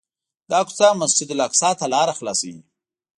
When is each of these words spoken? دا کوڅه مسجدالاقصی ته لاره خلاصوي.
دا 0.51 0.59
کوڅه 0.67 0.87
مسجدالاقصی 1.01 1.71
ته 1.79 1.85
لاره 1.93 2.13
خلاصوي. 2.19 2.61